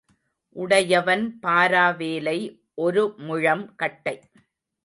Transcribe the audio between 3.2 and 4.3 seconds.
முழம் கட்டை.